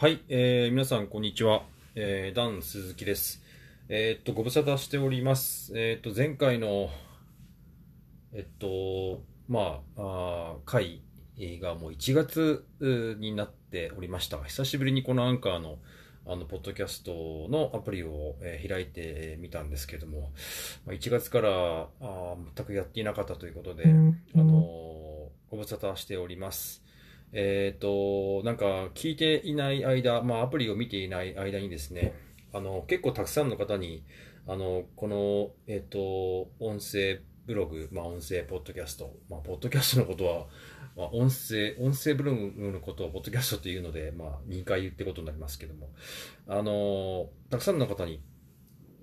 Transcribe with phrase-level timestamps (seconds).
[0.00, 1.62] はい、えー皆さんこんにちは、
[1.94, 3.42] えーダン鈴木です。
[3.90, 5.78] えーっと、ご無沙汰しております。
[5.78, 6.88] えーっと、前回の、
[8.32, 11.02] えっと、まあ、あー回
[11.60, 12.64] がもう1月
[13.20, 14.42] になっておりました。
[14.42, 15.76] 久しぶりにこのアンカーの、
[16.26, 20.32] あの、ポッドキャストのアプリを、えー開いてみたんですけども、
[20.86, 23.84] まあ1月からあー全くやっていなかったということで、
[24.34, 26.82] あのーご無沙汰しております。
[27.32, 32.14] えっ、と、なんか聞いていない間、まあアプリを見ていない間にですね、
[32.52, 34.04] あの、結構たくさんの方に、
[34.46, 40.46] あの、この、えっ、と、音声ブログ、まあ音声ポッドキャスト、まあポッドキャストのことは、
[40.96, 45.90] まあ音声、音声ブログのことをポッドキャストというので、まあ2回言ってことになりますけども、
[46.48, 48.20] あの、たくさんの方に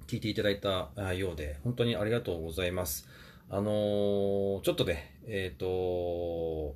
[0.07, 3.07] 聞いていただいたようで、本当にありがとうございます。
[3.49, 6.75] あのちょっとね、えっ、と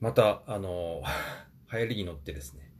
[0.00, 1.02] また、あの
[1.72, 2.72] 流行りに乗ってですね、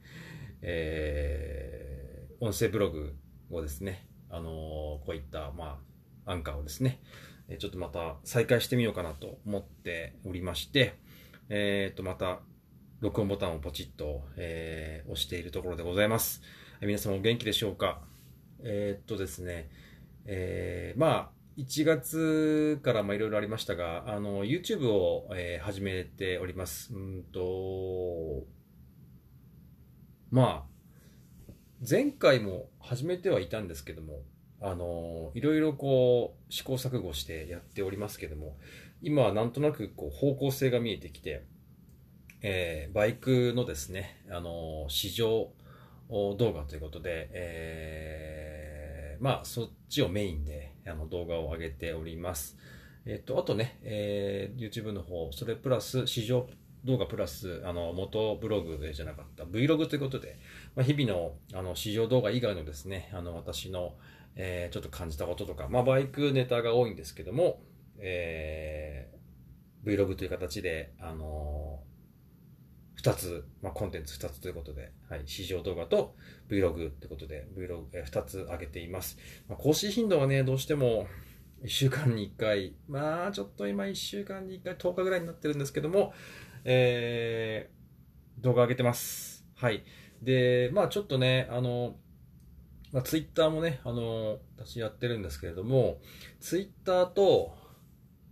[0.62, 1.96] えー
[2.38, 3.16] 音声ブログ
[3.50, 5.80] をですね、あのこういった、ま
[6.26, 7.00] あ、アンカーをですね、
[7.58, 10.92] ちょっとまた再開してみようかなと思っておりまして、
[11.48, 12.40] えっ、と、また、
[13.00, 16.42] 録音ボタンをポチッと、えー押しているところでございます。
[16.82, 18.02] え皆様お元気でしょうか？
[18.62, 19.70] えーっとですね、
[20.26, 26.92] えーまあ、1月からいろいろありましたが、あの、YouTube を、えー始めております。
[26.94, 28.44] うんと、
[30.30, 30.76] まあ、
[31.88, 34.22] 前回も始めてはいたんですけども、
[34.60, 38.56] あの、いろいろこう、試行錯誤してやっておりますけども、
[39.02, 41.44] 今はなんとなくこう方向性が見えてきて、
[42.42, 45.52] えーバイクのですね、あの、試乗
[46.10, 48.65] 動画ということで、えー
[49.20, 52.56] まあ、そっちをメインであの動画を上げております。
[53.04, 56.48] えっと、あとね、えー YouTube の方、それプラス、試乗
[56.84, 60.38] 動画プラス、あの、元ブログじゃなかった、Vlog ということで、
[60.74, 63.96] まあ、日々の、あの、試乗動画以外のですね、あの、私の、
[64.36, 67.62] えーちょっと感じたこととか、まあ、バイクネタが多いんですけども、
[67.98, 69.16] えー
[69.86, 71.80] Vlog という形で、あの
[73.02, 76.16] 2つ、まあ、コンテンツ2つということで、はい、試乗動画と
[76.48, 79.18] Vlog ということで、Vlog、え2つ上げています。
[79.48, 81.06] まあ、更新頻度はね、どうしても
[81.62, 86.14] 1週間に1回、まあちょっと今1週間に1回、10日ぐらいになってるんですけども、
[86.64, 87.76] えー
[88.38, 89.46] 動画上げてます。
[89.54, 89.84] はい。
[90.22, 91.96] で、まあちょっとね、あの、
[92.92, 96.00] まあ、ツイッターもね、あの、私やってるんですけれども、
[96.40, 97.56] ツイッターと、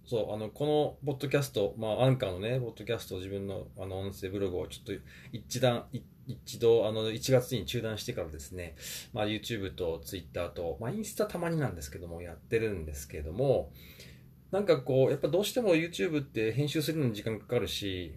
[0.06, 4.92] そう、あの、このポッドキャスト、まあ、アンカーのね、ポッドキャスト、自分の、あの、音声ブログをちょっと
[5.32, 5.86] 一段、
[6.26, 8.76] 一度、あの、1月に中断してからですね、
[9.14, 13.72] まあ、YouTube と Twitter と、まあ、インスタたまになんですけども、やってるんですけども、
[14.50, 18.14] なんかこう、やっぱどうしても YouTube って編集するのに時間かかるし、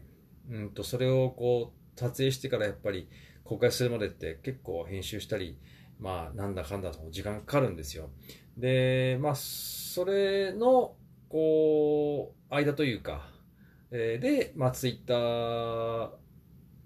[0.50, 3.08] うんと、それをこう、撮影してからやっぱり
[3.44, 5.58] 公開するまでって結構編集したり、
[6.00, 8.10] まあ、なんだかんだと時間かかるんですよ。
[8.58, 10.96] で、まあ、それの、
[11.30, 13.30] こう、間というか、
[13.92, 16.10] えーで、まあ、ツイッター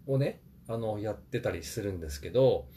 [0.07, 2.67] をね、あの、やってたりするんですけど、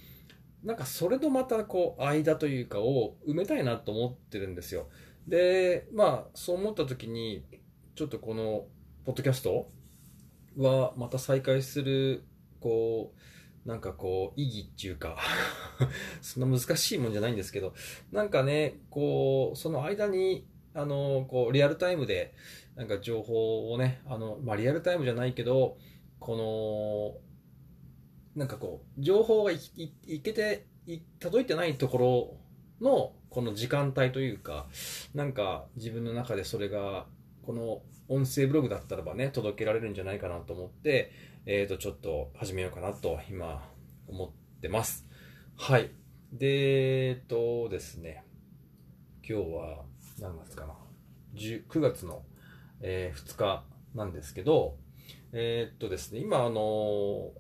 [0.63, 4.89] なんかそれのまたこう、間というかを埋めたいなと思ってるんですよ。
[5.29, 7.45] で、まあ、そう思った時に、
[7.95, 8.67] ちょっとこの、
[9.05, 9.71] ポッドキャスト
[10.57, 12.25] はまた再開する、
[12.61, 15.19] こう、なんかこう、意義っていうか、
[16.21, 17.75] そんな難しいもんじゃないんですけど、
[18.11, 22.35] なんかね、こう、その間に、あの、こう、リアルタイムで、
[22.75, 25.79] なんか情報をね、あの、まあ、リアルタイムじゃないけど、
[26.19, 27.21] こ
[28.37, 32.39] の、なんかこう、情報がいいいけて、い届いてないとこ
[32.81, 34.67] ろの、この時間帯というか、
[35.15, 37.07] なんか自分の中でそれが、
[37.43, 41.13] この音声ブログだったらばね、届けられるんじゃないかなと思って、
[41.47, 43.69] えっ、と、ちょっと始めようかなと、今、
[44.09, 45.07] 思ってます。
[45.57, 45.91] はい。
[46.33, 48.25] で、えっ、とですね、
[49.27, 49.85] 今日は、
[50.25, 50.75] 何月かな。
[51.35, 52.23] 10 9月の、
[52.81, 53.63] えー2日
[53.95, 54.77] なんですけど、
[55.33, 57.33] えーっとですね、今、あの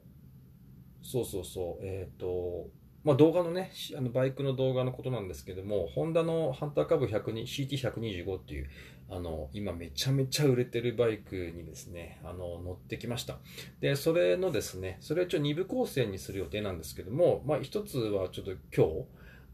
[1.02, 2.69] そうそうそう、えーっと、
[3.04, 8.69] まあ、動画のね、あのバイクの動画のことなんですけども、ホンダのハンターカブ CT125 っていう、
[9.10, 13.38] あの、今めちゃめちゃ売れてるバイクにですね、あの、乗ってきました。
[13.80, 19.04] で、それのですね、それを一応2部構成にする予定なんですけども、まあ、一つはちょっと今日、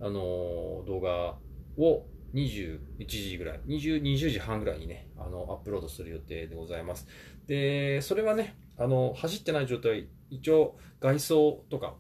[0.01, 1.37] あの、動画
[1.77, 7.07] を21時ぐらい、20, 20時半ぐらいにね、あの、アップロードする予定でございます。
[7.47, 11.95] で、それはね、あの、走ってない状態、一応外装とか、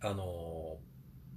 [0.00, 0.78] あの、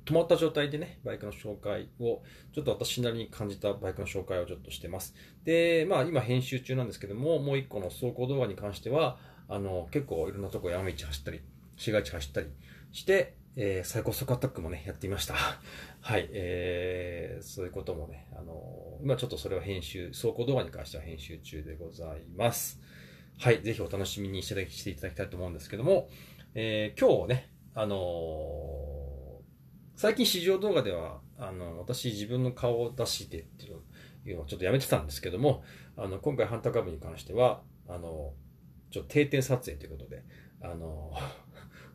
[0.06, 2.24] 止まった状態でね、バイクの紹介を、
[2.54, 5.13] ちょっと私なりに感じたバイクの紹介をちょっとしてます。
[5.44, 11.42] で、まあ今編集中なんですけども、もう一個の走行動画に関しては、あの、結構いろんなとこ山道走ったり
[11.78, 12.48] 市街地走ったり
[12.92, 15.36] して、えー、最高速アタックもね、やってみました。
[16.01, 22.80] はい、えー、そういうこともね、あのー、今ちょっとそれを編集、走行動画に関しては編集中でございます。
[23.40, 26.10] はい、ぜひお楽しみにしてしていただきたいと思うんですけども、
[26.54, 33.72] えー、今日ね、あのー、最近市場動画では、あの、私自分の顔を出してってい
[34.34, 35.63] うのをちょっとやめてたんですけども、
[35.98, 38.34] あの、今回ハンター株に関しては、あの、
[38.92, 40.24] ちょっと定点撮影ということで、
[40.62, 41.13] あの、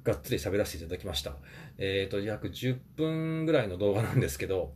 [0.04, 1.34] がっつり喋らせていただきました。
[1.78, 4.74] えっ、ー、と、約10分ぐらいの動画なんですけど、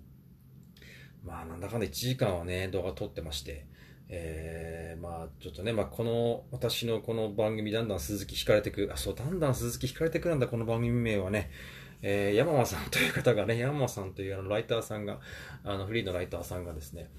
[1.22, 3.66] まあ、なんだかんだ1時間はね、動画撮ってまして、
[4.08, 11.50] えー、まあ、ちょっとね、まあ、この、私のこの番組、だんだん鈴木惹かれてく、あ、そう、だんだん鈴木惹かれてくなんだ、この番組名はね、
[12.00, 15.20] えー、山間さんという方がね、 山間さんというあのライターさんが、
[15.62, 17.10] あの、フリーのライターさんがですね、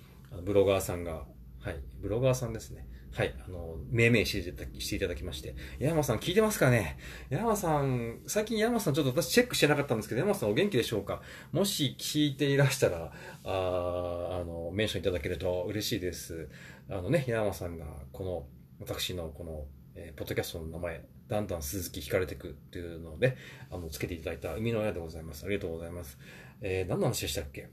[0.44, 1.26] ブロガーさんが、
[1.60, 2.88] はい、ブロガーさんですね。
[3.12, 5.56] はい、あの、命名していただきしていただきまして。
[5.80, 6.98] 山さん聞いてますかね？
[7.30, 11.22] 山さん、最近山さんちょっと私チェックしてなかったんですけど、山さんお元気でしょうか？
[11.52, 13.12] もし聞いていらしたら、
[13.44, 16.50] ああの、メンションいただけると嬉しいです。
[16.90, 18.48] あのね、山さんが、この、
[18.80, 19.66] 私のこの、
[19.96, 23.36] えー、ポッドキャストの名前、だんだん鈴木惹かれてくっていうので、
[23.70, 25.46] あの、つけていただいた海の親でございます。
[25.46, 26.18] ありがとうございます。
[26.62, 27.70] えー、何の話でしたっけ？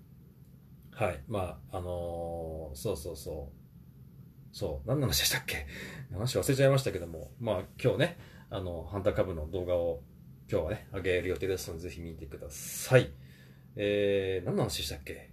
[0.92, 1.20] はい。
[1.28, 3.65] まあ、あのー、そうそうそう。
[4.56, 5.66] そう、何の話でしたっけ？
[6.14, 8.16] 話忘れちゃいましたけども、まあ今日ね、
[8.48, 10.00] あの、ハンター株の動画を
[10.50, 13.10] 今日はね、上げる予定ですので、ぜひ見てください。
[13.76, 15.30] えー、何の話でしたっけ？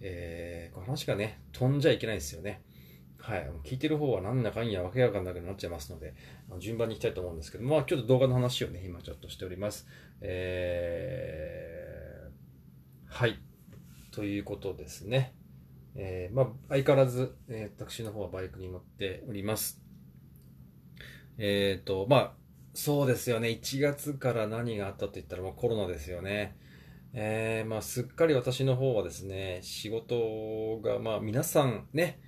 [0.00, 2.64] えー、この話がね、飛んじゃいけないですよね。
[3.20, 3.48] はい。
[3.62, 6.16] 聞いてる方は何だかんやわけわかんなくなっちゃいますので、
[6.58, 9.86] 順番に行きたいと思うんですけど、まあ、ちょっと動画の話をね、今ちょっとしております。
[10.20, 13.38] えー、はい。
[14.10, 15.32] ということですね。
[15.96, 19.80] えー、まあ、相変わらず、えー、私の方はバイクに乗っております。
[21.38, 22.32] えっ、ー、と、まあ、
[22.74, 23.48] そうですよね。
[23.48, 26.56] 1月から何があったと言ったら、もうコロナですよね。
[27.12, 32.20] えー、まあ、すっかり私の方はですね、仕事が、まあ、皆さんね、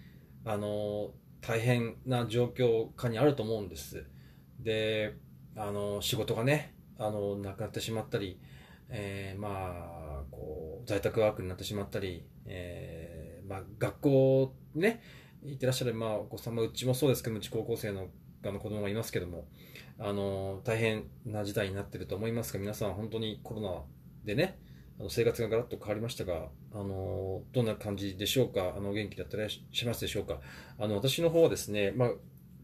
[0.44, 1.10] あの、
[1.40, 4.04] 大変な状況下にあると思うんです。
[4.60, 5.16] で、
[5.56, 8.40] あの、仕事がね、あの、なくなってしまったり、
[8.88, 12.95] えー、まあ、こう、在宅ワークになってしまったり、えー
[13.48, 15.02] まあ、学校ね、
[15.42, 18.08] 行ってらっしゃる、まあ、お子様、うちもそうですけどうち高校生の
[18.44, 19.46] あの子供がいますけども、
[19.98, 23.82] あの、大変な時代になってると思いますが、皆さん本当にコロナ
[24.24, 24.58] でね、
[25.00, 30.40] あの生活がガラッと変わりましたが、あの、どんな感じでしょうかあの、元気だったりしますでしょうか。
[30.78, 32.10] あの、私の方はですね、まあ、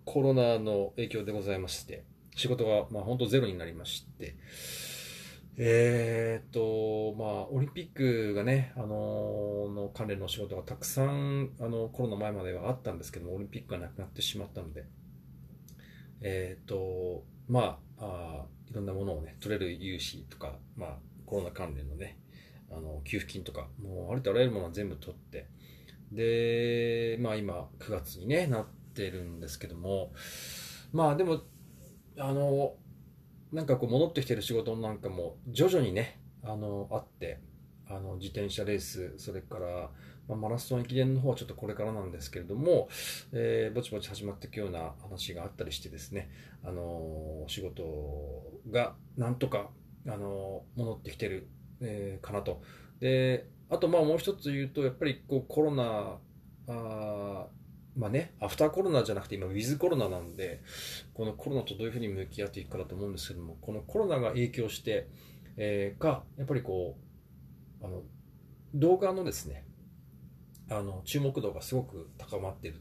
[0.05, 2.05] コロナの影響でございまして、
[2.37, 4.37] 仕事が、まあ、本当ゼロになりまして、
[5.59, 14.87] えー、っと、まあ、オリンピックがね、あの、の関連の仕事がたくさん、あの、コロナ前まではあったんですけども、オリンピックがなくなってしまったので、
[16.23, 20.97] えー、っと、まああ、いろんなものをね、取れる融資とか、まあ、
[21.27, 22.19] コロナ関連のね、
[22.71, 25.49] あの、給付金とか、もう、ありとあらゆるものは全部取って、
[26.13, 30.13] で、まあ今、9月にね、なってるんですけども、
[30.93, 31.43] まあでも、
[32.19, 32.75] あの、
[33.53, 37.41] なんかこう戻ってきてる仕事なんかも徐々にね、あの、あって、
[37.87, 39.91] あの、自転車レース、それから、
[40.27, 42.89] まあ、マラソン駅伝の方はちょっとこれからなんですけれども、
[43.33, 46.31] えー、ぼちぼち始まっていくような話があったりしてですね、
[46.65, 47.83] あの、仕事
[48.71, 49.69] がなんとか、
[50.07, 51.49] あの、戻ってきてる、
[51.81, 52.63] えー、かなと。
[53.01, 56.19] で、あとまあもう一つ言うと、やっぱりこうコロナ、
[56.69, 57.47] あ
[57.97, 60.63] まあね、アフターコロナじゃなくて今、ウィズコロナなんで、
[61.15, 65.09] このコロナとどういうふうに向き合っていくかだと思うんですけども、このコロナが影響して、
[65.57, 66.97] えー、か、やっぱりこ
[67.83, 68.03] う、あの、
[68.75, 69.67] 動画のですね、
[70.71, 72.81] あの、注目度がすごく高まってる、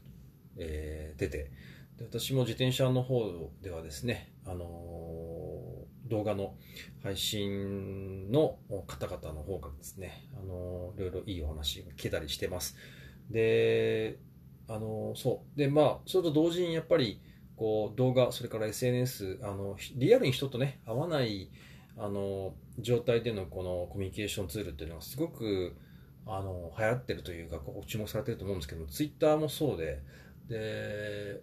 [0.56, 1.50] えー、出て、
[1.98, 6.54] で私も自転車の方ではですね、あのー、動画の
[7.02, 12.76] 配信の方々の方がですね、あのー、いろいろいいお話が聞けたりしてます。
[13.30, 14.18] で、
[14.68, 15.58] あのそう。
[15.58, 17.20] でまあそれと同時にやっぱり
[17.56, 21.50] こう動画それから SNS あのリアルに人とね会わない
[21.96, 25.76] あの状態でのこのコミュニケーションツールっていうのがすごく
[26.26, 30.00] あの流行ってるというかこう注目されてると思うんですけどツイッターもそうで
[30.48, 31.40] で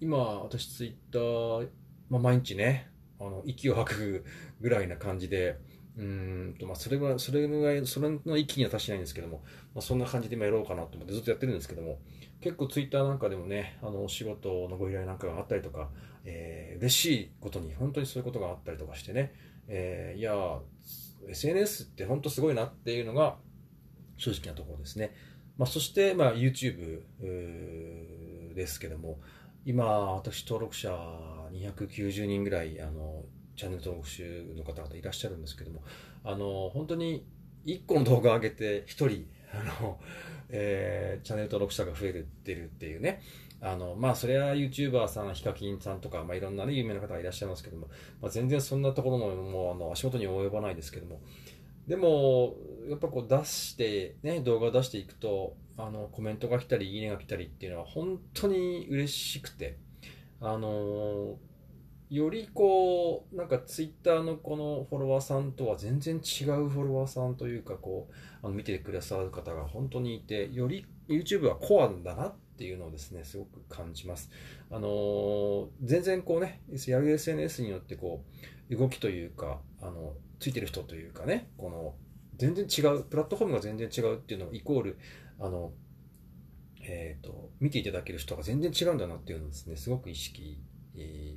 [0.00, 1.68] 今私ツイッター、
[2.08, 2.90] まあ、毎日ね
[3.20, 4.24] あの息を吐く
[4.60, 5.58] ぐらいな感じで
[5.98, 9.42] うんとまあそれはそれぐらいそれの域には達しないんですけども、
[9.74, 11.98] まあ、そんな感じで今やろうかなと思ってずっとやってるんですけども
[12.40, 15.88] 結構ツイッターなんかでもねあのお仕事のご依頼なんかがあったりとか、
[16.24, 19.32] えー、嬉しいことに本当にそういうことがあったりとかしてね、
[19.66, 20.34] えー、いや
[21.28, 23.36] SNS って本当すごいなっていうのが
[24.16, 25.16] 正直なところですね、
[25.56, 27.00] まあ、そして、まあ、YouTube
[28.54, 29.18] ですけども
[29.64, 30.96] 今私登録者
[31.52, 33.24] 290人ぐらいあの
[33.58, 34.22] チャンネル登録者
[34.56, 35.82] の方々いらっしゃるんですけども、
[36.24, 37.26] あの、本当に
[37.66, 40.00] 1個の動画を上げて1人、あの、
[40.48, 43.20] えー、チャンネル登録者が増えるってるっていうね、
[43.60, 47.88] あの、まあ、それは YouTuber さん、ヒカキンさんとか、まあ、いろんなね、有名な方がいらっしゃいますけども、
[48.22, 51.20] まあ、全然そんなところの、もう、あの、足元に及ばないですけども、
[51.88, 52.56] でも、
[52.88, 59.76] やっぱこう出して、ね、動画を出していくと、あの、コメントが来たり、いいねが来たりっていうのは、本当に嬉しくて、
[60.40, 61.36] あの
[62.10, 74.30] よりこう、なんかツイッターのこのフォロワーさんとは全然違うフォロワーさんというか、こう、あの見てくださる方が本当にいて、より YouTube はコアだなっていうのをですね、すごく感じます。
[74.70, 78.24] あのー、全然こうね、やる SNS によってこ
[78.70, 81.94] う、動きというか、あの、ついてる人というかね、この、
[82.38, 84.98] 全然違う、プラットフォームが全然違うっていうのイコール、
[85.38, 85.72] あの、
[86.80, 90.58] えっ、ー、と、見ていただける人が全然違うんだなっていうのをですね、すごく意識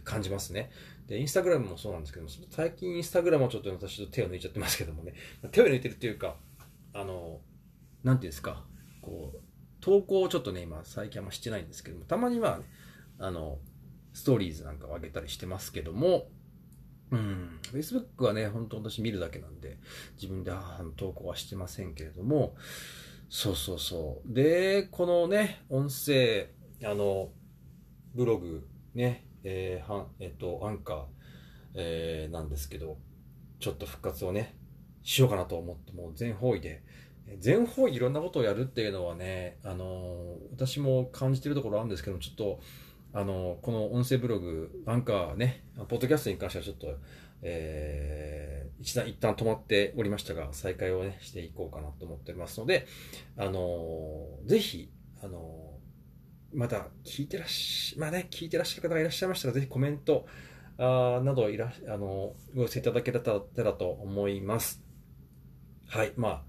[0.03, 0.71] 感じますね。
[1.07, 5.13] で、インスタグラムもそうなんですけども、最近インスタグラムはちょっと私と手を抜いちゃってますけどもね、
[5.51, 6.37] 手を抜いてるっていうか、
[6.93, 7.39] あの、
[8.03, 8.63] なんていうんですか、
[9.01, 9.39] こう、
[9.81, 12.65] 投稿をちょっとね、今最近あんましてないんですけども、たまには、ね、
[13.19, 13.59] あの、
[14.13, 16.29] ストーリーズなんかを上げたりしてますけども、
[17.11, 19.77] うん、Facebook はね、本当私見るだけなんで、
[20.15, 20.51] 自分で
[20.95, 22.55] 投稿はしてませんけれども、
[23.29, 24.33] そうそうそう。
[24.33, 26.49] で、このね、音声、
[26.83, 27.31] あの、
[28.13, 31.03] ブログ、ね、えー、は、えっと、アンカー、
[31.75, 32.97] えー、なんですけど、
[33.59, 34.55] ちょっと復活をね、
[35.03, 36.83] しようかなと思って、もう全方位で、
[37.39, 42.59] 全方位いろんなことをやるっていうのはね、あのー、私も感じてるところあるんですけどちょっと、
[43.13, 46.87] あのー、この音声ブログ、アンカーね、ポッドキャストに関してはちょっと、
[47.41, 52.87] えー、一旦、一旦止まっておりましたが、再開をね、していこうかなと思っておりますので、
[53.37, 54.91] あのー、ぜひ、
[55.23, 55.60] あの
[56.53, 60.25] まだ聞いてらっしゃ、まあね、聞いてらっしゃる方がいらっしゃいましたら、ぜひコメント、
[60.77, 63.19] あなどいら、あの、ご寄せいただけた
[63.63, 64.83] らと思います。
[65.87, 66.43] はい、まあ、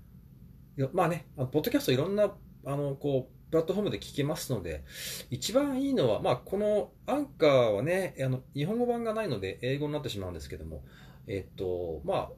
[0.92, 2.32] まあね、ポッドキャストいろんな、
[2.64, 4.82] あの、こう、プラットフォームで聞けますので、
[5.30, 10.82] 一番いいのは、まあ、このアンカーはね、あの、日本語版がないので、英語になってしまうんですけども、
[11.26, 12.30] えっと、まあ、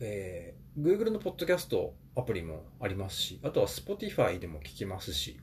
[0.00, 5.40] えー、Google のポッドキャストアプリもありますし、あとは Spotify でも聞けますし、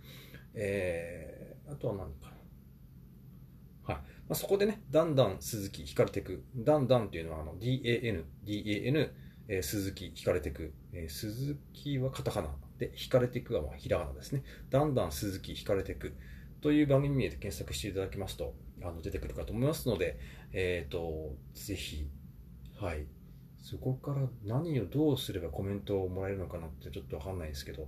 [0.54, 1.27] えー
[1.70, 2.30] あとは何か
[3.88, 3.94] な。
[3.94, 4.02] はい。
[4.02, 6.44] まあ、そこでね、だんだん鈴木光ていく。
[6.56, 9.12] だんだんっていうのは、あの、DAN、DAN、
[9.48, 10.74] えー、鈴木引かれていく。
[10.94, 14.44] えー、鈴木はカタカナで、引かれていくはまあひらがなですね。
[14.70, 16.14] だんだん鈴木引かれていく。
[16.62, 20.20] という番組名で検索していただきますと、あの、出てくるかと思いますので、
[20.52, 22.08] えっ、ー、と、ぜひ、
[22.80, 23.06] はい。
[23.62, 27.88] そこから何をどうすればコメントをもらえるのかなってちょっとわかんないですけど、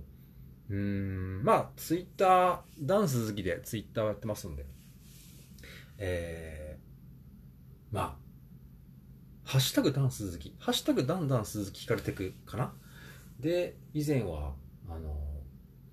[0.70, 4.64] うん、まあ、ツイッター、ダンス好きでツイッターやってますんで、
[5.98, 8.16] えー、まあ、
[9.42, 12.72] ハッシュタグダンス鈴木、ハッシュタグダンダン鈴木聞かれてくかな？
[13.40, 14.54] で、以前は、
[14.88, 15.16] あの、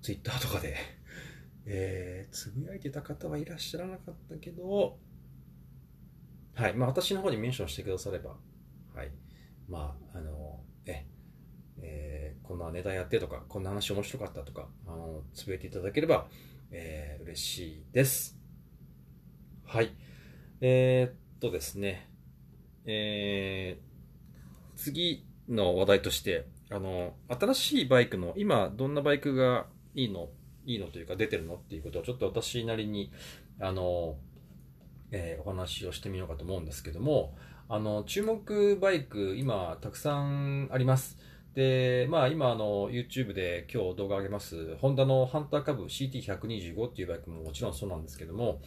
[0.00, 0.76] ツイッターとかで
[1.66, 4.96] えー、つぶやいてた方はいらっしゃらなかったけど、
[6.54, 8.36] はい、まあ私の方にメンションしてくだされば、
[8.94, 9.10] はい、
[9.68, 10.47] まあ、あの、
[12.48, 16.26] こんなネタやってとか、こんな話面白かったとか、あの、つぶやいていただければ、
[16.70, 18.38] えー、嬉しいです。
[19.66, 19.90] はい。
[20.62, 22.08] えー、っとですね、
[22.86, 30.30] えー、次の話題として、あの、新しいバイクの、今、どんなバイクがいいの、
[30.64, 33.12] いいのというか出てるのっていうことをちょっと私なりに、
[33.60, 34.16] あの、
[35.10, 37.36] えー、お話をしてみようかと思うんですけども、
[37.68, 41.18] あの、注目バイク、今、たくさんあります。
[41.58, 48.60] で、まあ今あの YouTube で今日動画上げます、ホンダのハンターカブ CT125 っていうバイクももちろんそうなんですけども、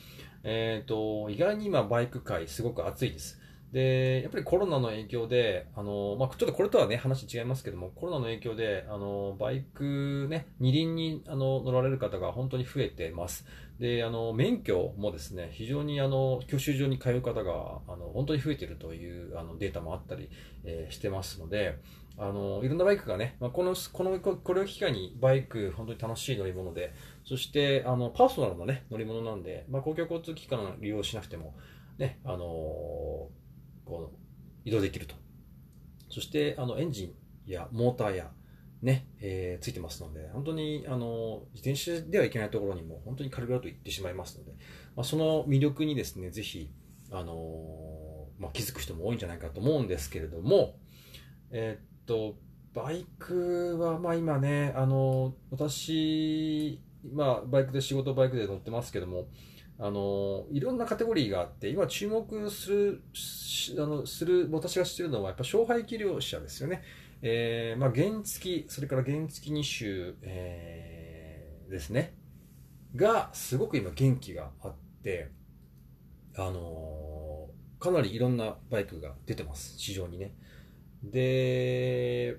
[0.44, 3.40] えっ、ー、と、意外に今バイク界すごく熱いです。
[3.72, 13.46] で、やっぱりコロナの影響で、あの、まあ、ちょっとこれとはね、話違いますけども、コロナの影響で、あの、バイクね、二輪に、あの、乗られる方が本当に増えてます。
[13.80, 20.30] で、あの、免許もですね、非常にあの、教習所に通う方が、あの、本当に増えてるという、あの、データもあったり、
[20.66, 21.78] えー、してますので、
[22.22, 26.94] あの、いろんなバイクがね、まあ、この、この、これを機会にバイク、本当に楽しい乗り物で、
[27.26, 31.56] そして、あの、パーソナルのね、乗り物なんで、まあ、公共交通機関を利用しなくても、
[31.98, 33.32] ね、あのこ
[34.14, 34.18] う、
[34.66, 35.16] 移動できると。
[36.10, 38.32] そして、あの、エンジンやモーターや、
[38.84, 44.52] ね、えー、ついてますので、本当に、あの、自転車ではいけないところにも、本当に軽々と行ってしまいますので、
[44.96, 46.70] まあ、その魅力にですね、ぜひ、
[47.12, 50.76] あのまあ、気づく人も多いんじゃないかと思うんですけれども、
[51.52, 52.36] えー、と、
[52.74, 56.80] バイクは、まあ今ね、あの、私、
[57.14, 59.28] まあバイクで仕事バイクで乗ってますけども、
[59.78, 63.02] あの、いろんなカテゴリーがあって、今注目する
[63.80, 66.84] あのする私が知ってるのはやっぱ勝敗器量者ですよね、
[67.22, 72.16] えーまあ、原付それから原付2種、えー、ですね。
[72.96, 75.30] がすごく今元気があって
[76.36, 79.80] あのかなりいろんなバイクが出てます。
[79.80, 80.34] 市場にね。
[81.04, 82.38] で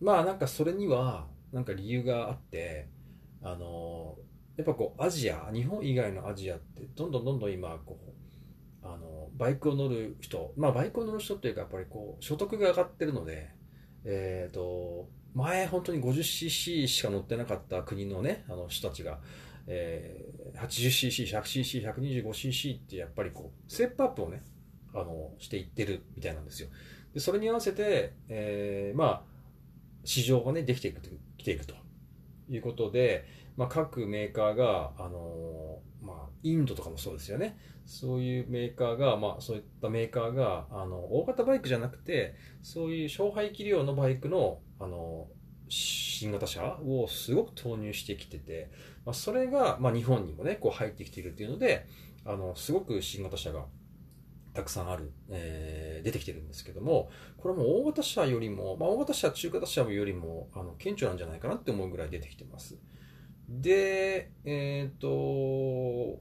[0.00, 2.88] まあなんかそれにはなんか理由があって
[3.42, 4.16] あの
[4.56, 13.50] やっぱこうアジア日本以外のアジアってどんどんどんどん今こうあのバイクを乗る人まあバイクを乗る人っていうかやっぱりこう所得が上がってるので
[14.04, 19.20] えっ、と前本当に 50cc しか乗ってなかった国のねあの人たちが、
[19.66, 24.42] えー、80cc、100cc、125cc ってやっぱりこうステップアップをね
[24.94, 26.68] あのしていってるみたいなんですよ。
[27.14, 29.22] でそれに合わせて、えー、まあ
[30.04, 31.00] 市場がねできていく
[31.38, 31.82] きていくと。
[32.48, 33.24] いうことで、
[33.56, 37.56] まあ、各メーカーが、あのー、まあ、インドとかもそうですよね。
[37.86, 45.26] そういうメーカーが、まあ、そういったメーカーがあの大型バイクじゃなくてそういう勝敗器量のバイクの、あの
[45.68, 48.70] 新型車をすごく投入してきてて、
[49.06, 51.88] まあ、それが、まあ、日本にもねこう入ってきているっていうので
[52.26, 53.64] あのすごく新型車が
[54.54, 62.76] たくさんある、えー、出てきてるんですけども、これも大型車よりも、まあ、大型車、中型車よりもあの顕著なんじゃないかなって思うぐらい出てきてます。
[63.48, 66.20] で、えっ、ー、と、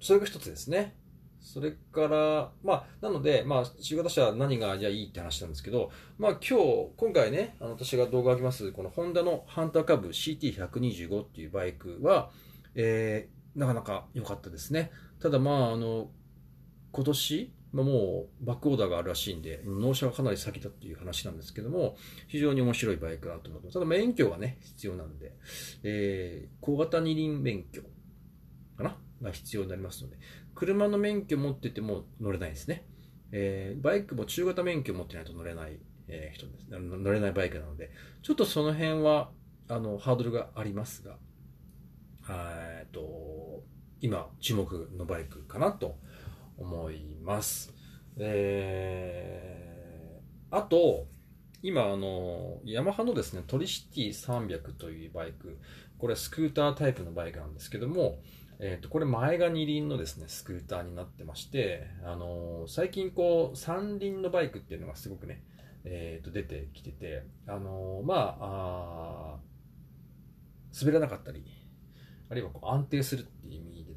[0.00, 0.96] それが一つですね。
[1.40, 12.30] それから、まあ、なので、まあ、中型車何がじゃいいって話なんですけど、まあ、今日、今回ね、あの私が動画を上げます、このホンダのハンターカブ CT125 っていうバイクは、
[12.74, 14.92] えー、なかなか良かったですね。
[15.20, 16.10] ただ、まあ、あの、
[16.92, 21.96] 今年、ま、もうバックオーダーがあるらしいんで、納車がかなり先だっていう話なんですけども、
[22.28, 23.72] 非常に面白いバイクだと思う。
[23.72, 25.32] ただ免許がね、必要なんで、
[25.82, 27.82] えー、小型二輪免許
[28.76, 28.96] かな？
[29.22, 30.18] が必要になりますので、
[30.54, 32.86] 車の免許持ってても乗れないですね。
[33.30, 36.66] えー、バイクも中型免許持ってないと乗れない、えー、人です。
[36.68, 37.90] 乗れないバイクなので、
[38.22, 39.30] ちょっとその辺は、
[39.68, 41.16] あの、ハードルがありますが、
[42.28, 43.62] えっと、
[44.00, 45.96] 今、注目のバイクかなと
[46.62, 47.72] 思います。
[48.16, 51.06] えー、あと、
[51.62, 55.58] 今、あの、ヤマハのですね、トリシティ300というバイク、
[55.98, 58.18] これスクータータイプのバイクなんですけども、
[58.58, 65.42] えっ、ー、と、これ前が二輪のですね、スクーターになってまして、あの、最近こう、三輪のバイクっていうのがすごくね、
[65.84, 69.36] えっ、ー、と、出てきてて、あの、まあ、あ
[70.80, 71.44] 滑らなかったり、
[72.32, 73.26] あるいはこう安定する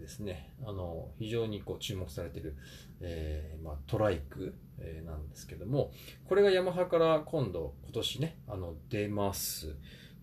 [0.06, 2.56] ですね、あの、非常にこう注目されている、
[3.02, 5.92] えー、まあ、トライク、えー、なんですけども、
[6.30, 9.76] これがヤマハから今度、今年ね、あの、出ます。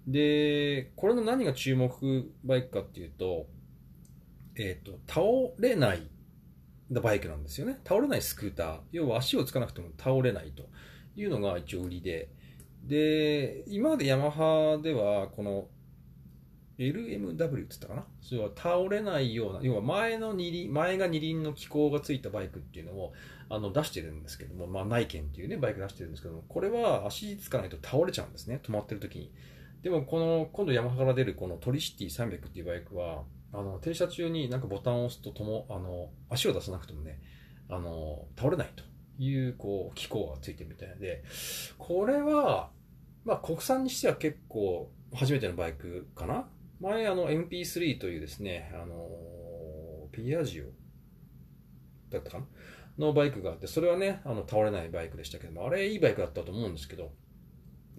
[0.07, 3.47] で、これの何が注目バイクかっていうと、
[4.55, 5.23] えっ、ー、と、倒
[5.59, 6.09] れない
[6.91, 7.81] バイクなんですよね。
[7.85, 8.81] 倒れないスクーター。
[8.93, 10.69] 要は足をつかなくても倒れないと
[11.17, 12.29] いうのが一応売りで。
[12.85, 15.67] で、今までヤマハでは、この
[16.83, 18.05] LMW って言ったかな？
[18.21, 23.13] それは倒れないような、要は前の二輪、前が二輪の機構がついたバイクっていうのを
[23.49, 29.33] あの出してるんですけども、まあ内見っていうね、バイク出してるんですけども、これは足つかないと倒れちゃうんですね、止まってる時に。
[29.83, 37.21] でもこの、今度ヤマハから出るこのトリシティ300っていうバイクは、あの、停車中になんかボタンを押すととも、あの、足を出さなくてもね、
[37.69, 38.85] あの、倒れないと
[39.23, 41.25] いう、こう、機構がついてるみたいで、
[41.79, 42.71] これは、
[43.25, 46.49] まあ国産にしては結構初めてのバイクかな？
[46.83, 49.09] 前、あの、MP3 というですね、あの、
[50.11, 50.65] ピアジオ
[52.11, 52.45] だったかな？
[52.99, 57.13] のバイクがあって、それはね、あの、倒れないバイクでしたけども、あれいいバイクだったと思うんですけど、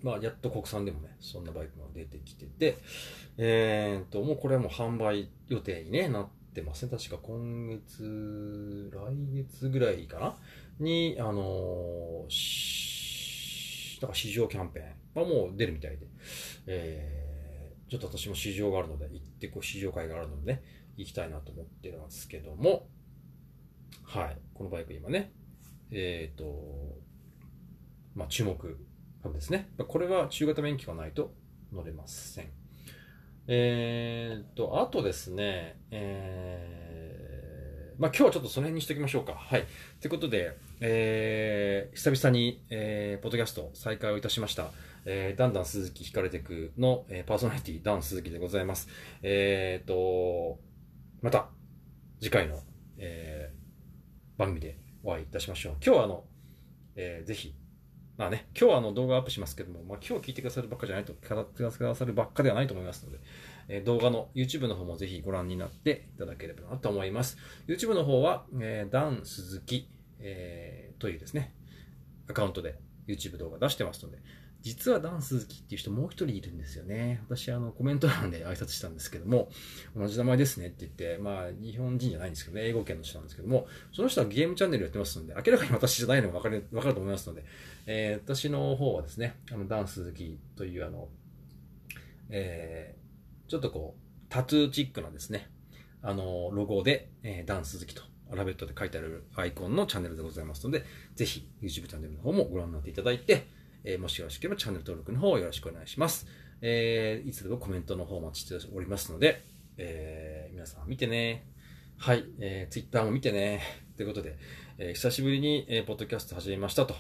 [0.02, 2.78] まあ、やっと国産でもね、そんなバイクが出てきてて、
[3.38, 6.91] えー、っと、もうこれはもう販売予定に、ね、なってますね。
[6.91, 9.00] 確か今月、来
[9.34, 10.38] 月ぐらいかな？
[10.80, 16.06] に、あのー、だから市場キャンペーンはもう出るみたいで、
[16.67, 17.22] えー
[17.93, 20.63] ちょっと私も市場があるので、行ってこう市場会があるのでね、
[20.97, 22.88] 行きたいなと思ってるんですけども、
[24.01, 25.32] はい、このバイク今ね、
[25.91, 26.97] えっ、ー、と、
[28.15, 28.79] まあ注目
[29.21, 29.69] 株ですね。
[29.88, 31.36] これは中型免許がないと
[31.71, 32.45] 乗れません。
[33.45, 39.36] えっ、ー、と、あとですね、えー、まあ今日はちょっとその辺にしておきましょうか。
[39.36, 39.65] はい。
[40.01, 44.71] ということで、えー、久々に、えー、ポッドキャスト再開をいたしました。
[45.05, 48.87] えー、だんだん鈴木引かれてくの、えー、パーソナリティ、ダン鈴木でございます。
[49.21, 50.59] えー、と、
[51.21, 51.49] また、
[52.19, 52.59] 次回の、
[52.97, 55.73] えー、番組でお会いいたしましょう。
[55.83, 56.23] 今日はあの、
[56.95, 57.55] えー、ぜひ、
[58.17, 63.19] まあね、今日はあの動画アップしますけども、まあ今日聞いてくださるばっかじゃないと、語ってくださるばっかではないと思いますので、
[63.67, 67.37] えー、動画の YouTube の方もぜひご覧になっていただければなと思います。
[67.67, 69.89] YouTube の方は、えー、ダン鈴木、
[70.19, 71.53] えーというですね、
[72.29, 74.19] アカウントで YouTube 動画出してますので、
[74.63, 77.21] 実はダンス好きっていう人もう一人いるんですよね。
[77.28, 79.49] 私、あの、コメント欄で挨拶したんですけども、
[79.93, 87.43] 同じ名前ですねって言って、まあ、日本人じゃないんですけどね、英語圏の人なんですけども、その人はゲームチャンネルやってますので、明らかに私じゃないのがわかる、わかると思いますので、
[87.88, 91.10] えー、私の方はですね、あの、ダンス好きというあの、
[92.30, 95.49] えー、ちょっとこう、タトゥーチックなですね、
[96.02, 103.45] あの、ロゴで、えー、ダンス好きと、アラベットで書いてあるアイコンのチャンネルでございますので、ぜひ YouTube チャンネルの方もご覧になっていただいて、
[103.84, 106.28] えー、もしよろしければチャンネル登録の方よろしくお願いします。
[106.62, 109.43] えー、いつでもコメントの方お待ちしておりますので、
[109.78, 111.46] えー、皆さん見てね。
[111.98, 113.62] はい、えー、Twitter も見てね。
[113.96, 114.38] ということで、
[114.78, 116.96] えー、久しぶりに、えー、ポッドキャスト始めましたと。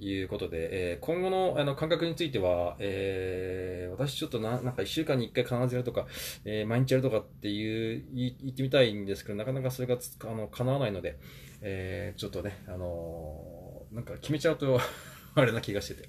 [0.00, 6.06] いうことで、えー、今後のあの感覚については、えー、私ちょっとな、なんか一週間に一回必ずやるとか、
[6.44, 11.18] えー、毎日やるとかっていう、言ってみたいんですけど、なかなかそれがつあの叶わないので、
[11.60, 14.80] えー、ちょっとね、あのー、なんか決めちゃうと
[15.36, 16.08] あれな気がしてて。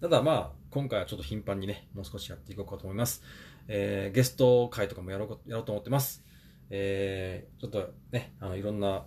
[0.00, 3.22] ただまあ、今回はちょっと頻繁にね、もう少しやっていこうかと思います。
[3.68, 6.24] えー、ゲスト会とかもやろうやろうと思ってます。
[6.70, 9.04] えー、ちょっとね、あの、いろんな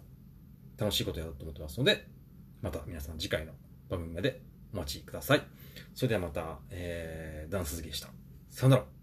[0.78, 2.08] 楽しいことやろうと思ってますので、
[2.62, 3.54] また皆さん次回の
[3.90, 4.42] 番組まで
[4.74, 5.42] お待ちください。
[5.94, 8.10] それではまた、えー、ダンス好きでした。
[8.50, 8.97] さよなら。